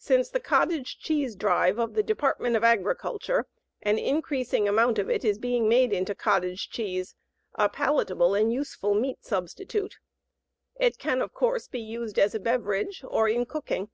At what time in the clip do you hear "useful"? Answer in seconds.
8.52-8.94